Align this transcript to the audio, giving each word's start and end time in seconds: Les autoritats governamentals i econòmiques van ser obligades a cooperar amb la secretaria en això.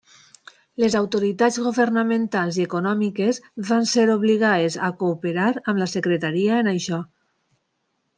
Les 0.83 0.95
autoritats 0.99 1.57
governamentals 1.65 2.57
i 2.61 2.65
econòmiques 2.69 3.39
van 3.67 3.85
ser 3.91 4.05
obligades 4.15 4.79
a 4.87 4.89
cooperar 5.03 5.51
amb 5.73 5.83
la 5.83 5.89
secretaria 5.93 6.57
en 6.63 6.71
això. 6.73 6.99